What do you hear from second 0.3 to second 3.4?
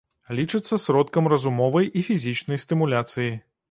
Лічыцца сродкам разумовай і фізічнай стымуляцыі.